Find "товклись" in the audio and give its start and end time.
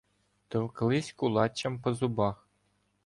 0.47-1.13